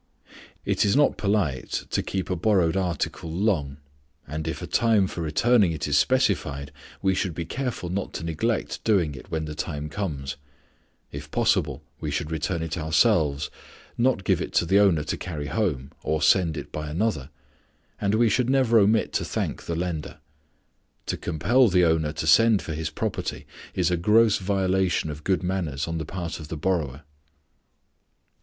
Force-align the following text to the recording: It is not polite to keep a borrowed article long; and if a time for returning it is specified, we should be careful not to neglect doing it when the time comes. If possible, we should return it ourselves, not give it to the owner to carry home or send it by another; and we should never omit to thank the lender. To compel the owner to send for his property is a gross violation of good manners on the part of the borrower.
It 0.65 0.83
is 0.83 0.95
not 0.95 1.15
polite 1.15 1.83
to 1.91 2.01
keep 2.01 2.31
a 2.31 2.35
borrowed 2.35 2.75
article 2.75 3.29
long; 3.31 3.77
and 4.27 4.47
if 4.47 4.59
a 4.59 4.65
time 4.65 5.05
for 5.05 5.21
returning 5.21 5.73
it 5.73 5.87
is 5.87 5.95
specified, 5.95 6.71
we 7.03 7.13
should 7.13 7.35
be 7.35 7.45
careful 7.45 7.87
not 7.89 8.11
to 8.13 8.23
neglect 8.23 8.83
doing 8.83 9.13
it 9.13 9.29
when 9.29 9.45
the 9.45 9.53
time 9.53 9.89
comes. 9.89 10.37
If 11.11 11.29
possible, 11.29 11.83
we 11.99 12.09
should 12.09 12.31
return 12.31 12.63
it 12.63 12.79
ourselves, 12.79 13.51
not 13.95 14.23
give 14.23 14.41
it 14.41 14.53
to 14.53 14.65
the 14.65 14.79
owner 14.79 15.03
to 15.03 15.17
carry 15.17 15.45
home 15.45 15.91
or 16.01 16.19
send 16.19 16.57
it 16.57 16.71
by 16.71 16.89
another; 16.89 17.29
and 17.99 18.15
we 18.15 18.27
should 18.27 18.49
never 18.49 18.79
omit 18.79 19.13
to 19.13 19.23
thank 19.23 19.65
the 19.67 19.75
lender. 19.75 20.17
To 21.05 21.15
compel 21.15 21.67
the 21.67 21.85
owner 21.85 22.11
to 22.13 22.25
send 22.25 22.63
for 22.63 22.73
his 22.73 22.89
property 22.89 23.45
is 23.75 23.91
a 23.91 23.97
gross 23.97 24.39
violation 24.39 25.11
of 25.11 25.23
good 25.23 25.43
manners 25.43 25.87
on 25.87 25.99
the 25.99 26.05
part 26.05 26.39
of 26.39 26.47
the 26.47 26.57
borrower. 26.57 27.03